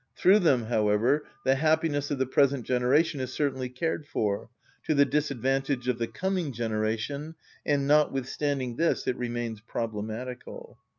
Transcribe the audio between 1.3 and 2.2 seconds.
the happiness of